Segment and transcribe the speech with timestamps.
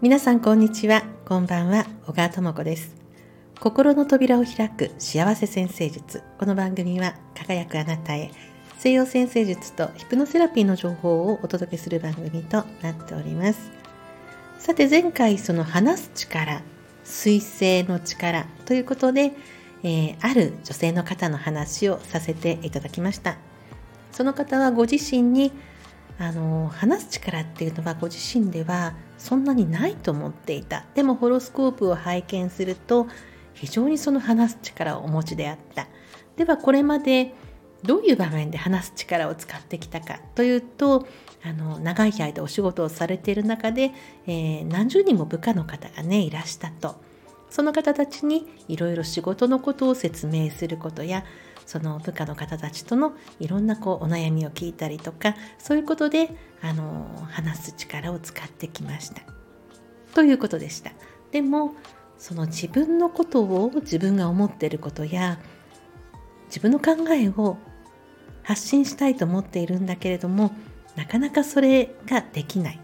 [0.00, 1.02] 皆さんこんにちは。
[1.24, 1.84] こんばんは。
[2.06, 2.94] 小川智子です。
[3.58, 6.22] 心の扉を開く幸せ先生術。
[6.38, 8.30] この番組は輝くあなたへ
[8.78, 13.72] 西洋先生術とヒプノセラピーの情報をお届けする番組となっております。
[14.60, 16.62] さて前回その話す力
[17.02, 19.32] 水星の力ということで、
[19.82, 23.38] えー、ある女性の方の話をさせていただきました。
[24.14, 25.52] その方はご自身に
[26.18, 30.86] あの話す力っていうのはご自身ではそんなにないと思っていた。
[30.94, 33.08] でもホロスコープを拝見すると
[33.54, 35.88] 非常にその話す力をお持ちであった。
[36.36, 37.34] ではこれまで
[37.82, 41.06] どういう場面で話す力を使ってきたかというと
[41.42, 43.90] あの長い間お仕事をされている中で、
[44.26, 46.96] えー、何十人も部下の方がねいらしたと。
[47.50, 51.24] その方たちにいろいろ仕事のことを説明することや
[51.66, 59.22] その部下の方たちとのいろんなこうお悩みを聞いたりとかそういうことであの話す力を使ってきました。
[60.14, 60.92] ということでした。
[61.32, 61.74] でも
[62.18, 65.38] その自分のことを自分が思っていることや
[66.46, 67.58] 自分の考えを
[68.42, 70.52] 発信したいと思っているんだけれども
[70.96, 72.80] なかなかそれができない。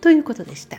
[0.00, 0.78] ということでした。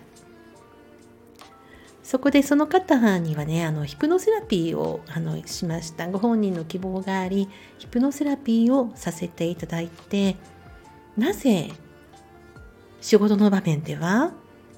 [2.10, 6.08] そこでその方にはねあのヒプノセラピーをあのしました。
[6.08, 10.36] ご本人の希望がありヒプノセラピーをさせていただいて
[11.16, 11.70] なぜ
[13.00, 14.32] 仕事の場面では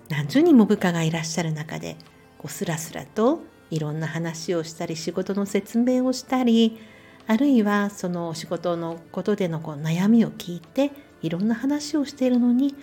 [0.09, 1.95] 何十人も部下がいらっしゃる中で
[2.37, 6.79] こうスラスラといろんな話をしたり仕事の説明をしたり
[7.27, 12.75] あるいはその仕事のことでのこう悩みを聞いていろんな話をしているのに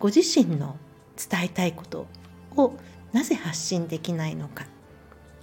[0.00, 0.76] ご自身の
[1.16, 2.08] 伝えたいこと
[2.56, 2.72] を
[3.12, 4.66] なぜ発信できないのか。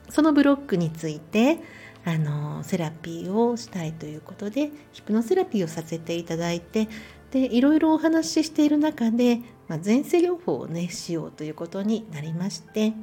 [0.10, 1.60] そのブロックについて
[2.06, 6.88] あのセラピーをしたいということでヒプノセラピーをさせていただいて
[7.32, 12.94] でいろいろお話ししている中で、まあ、前世療法をねしようということになりまして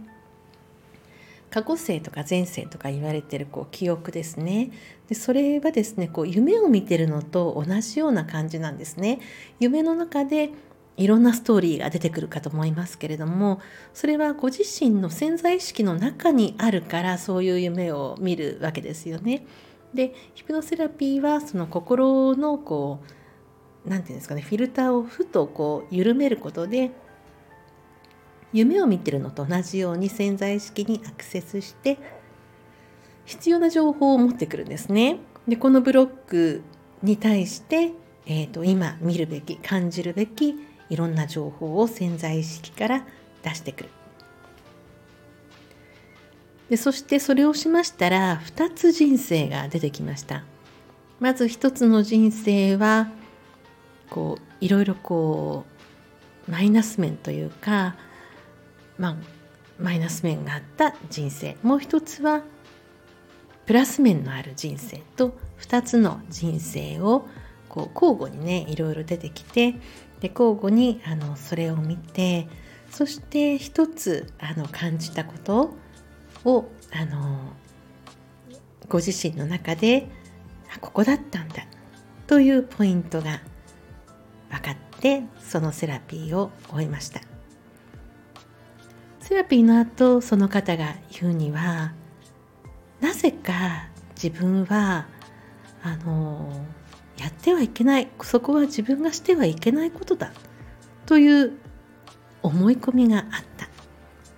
[1.51, 4.71] 過去世とか前世とか言われてるこう記憶ですね。
[5.09, 9.21] でそれはですねこう夢を見てるのと同じような感じなんですね。
[9.61, 10.49] 夢の中で
[10.97, 13.61] いろんなストーリーが出てくるかと思いますけれども
[13.95, 19.47] それはご自身の潜在意識の中にあるからそういう夢を見るわけですよね。
[19.95, 23.01] でヒプノセラピーはその心のこ
[23.85, 26.91] う何て言うんですかねフィルターをふとこう緩めることで
[28.55, 31.99] 夢を見てるのと同じように潜在意識にアクセスして
[33.25, 35.19] 必要な情報を持ってくるんですね。
[35.47, 36.63] でこのブロック
[37.03, 37.93] に対して、
[38.27, 40.55] えーと今見るべき感じるべき
[40.93, 43.07] いろんな情報を潜在意識から
[43.43, 43.89] 出してくる。
[46.69, 50.45] でそしてそれをしましたら2つ人生が出てきました。
[51.19, 53.09] まず1つの人生は
[54.11, 55.65] こういろいろこ
[56.47, 57.97] うマイナス面というか
[58.99, 59.17] まあ
[59.79, 61.57] マイナス面があった人生。
[61.63, 62.43] もう一つは
[63.65, 67.27] プラス面のある人生と2つの人生を
[67.73, 69.73] こう交互にねいろいろ出てきて
[70.21, 72.47] で交互にあのそれを見て
[72.91, 75.75] そして一つあの感じたこと
[76.45, 77.55] をあの
[78.89, 80.07] ご自身の中で
[80.75, 81.67] あここだったんだ
[82.27, 83.41] というポイントが
[84.51, 87.21] 分かってそのセラピーを終えました。
[89.21, 91.93] セラピーの後その方が言うには
[93.01, 95.07] なぜか自分は
[95.83, 96.67] あの
[97.19, 100.33] やってはいけないそこは自分がしてはいけないことだ
[101.07, 101.53] という
[102.43, 103.25] 思い込みがあっ
[103.57, 103.69] た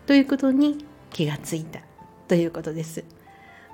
[0.07, 1.81] ということに気がついた
[2.29, 3.05] ということです。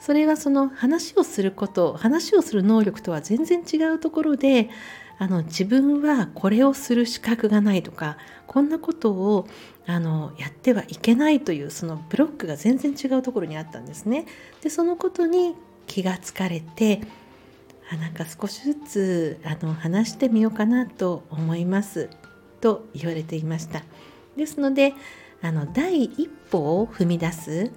[0.01, 4.71] それはその話をすること話をする能力とは全然違うところで
[5.19, 8.17] あの自分はこれをする資格がないとか
[8.47, 9.47] こんなことを
[9.87, 14.25] あのやってはいけないというそのブロックが全然違うところにあったんですね。
[14.63, 15.55] でそのことに
[15.87, 17.03] 気がつかれて
[17.97, 22.09] なんか少しずつあの話してみようかなと思います。
[22.61, 23.83] と言われていました。
[24.37, 24.95] ですので
[25.43, 27.71] あの第一歩を踏み出す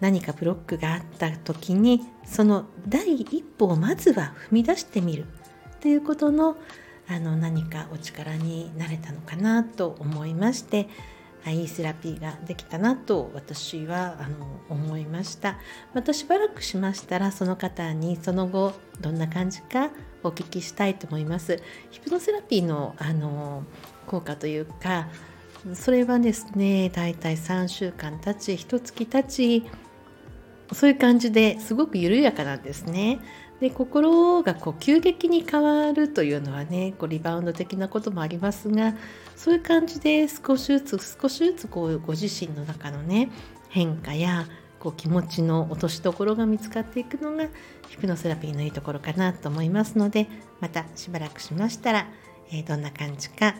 [0.00, 5.26] 何かブロックがあった時にその第一歩をまずは踏み出してみる。
[5.80, 6.56] ということの
[7.08, 10.88] あの何かお力になれたのかなと思いまして
[11.46, 15.58] いいセラピーができたなと私はあの思いました。
[15.94, 19.90] またしばらくしましたらその方にその後どんな感じか
[20.22, 21.62] お聞きしたいと思います。
[21.90, 23.64] ヒプノセラピーのあの
[24.06, 25.08] 効果というか
[25.74, 29.70] それはですねだいたい3週間経ち1月経ち
[30.72, 33.20] そういう感じですごく緩やかなんですね。
[33.60, 38.94] で心がこう急激に変わるというのはねこうリバウンド的なこともありますが
[39.36, 43.30] そういう感じで少しずつ少しずつこうご自身の中のね
[43.68, 44.46] 変化や
[44.78, 47.48] こう気持ちの落としどころが見つかっていくのが
[47.88, 50.26] ヒプノセラピーのいいところかなと思いますので
[50.60, 52.08] またしばらくしましたら、
[52.50, 53.54] えー、どんな感じか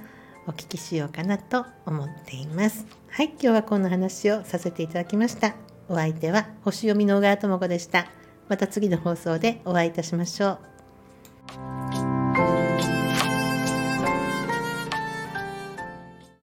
[0.47, 2.87] お聞きしようかなと思っています。
[3.11, 5.55] はい、今日はこんな話をさせていただきました。
[5.89, 8.07] お相手は星読みの小川智子でした。
[8.51, 10.70] また次の放送でお会いいたしましょう。